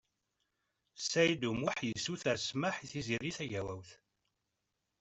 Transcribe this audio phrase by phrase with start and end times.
[1.09, 3.89] Saɛid U Muḥ yessuter smeḥ i Tiziri Tagawawt.